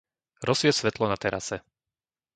Rozsvieť 0.47 0.75
svetlo 0.81 1.05
na 1.05 1.13
terase. 1.23 1.57